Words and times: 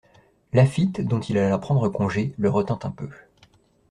Laffitte, 0.51 0.99
dont 1.01 1.19
il 1.19 1.37
alla 1.37 1.59
prendre 1.59 1.87
congé, 1.87 2.33
le 2.39 2.49
retint 2.49 2.79
un 2.81 2.89
peu. 2.89 3.07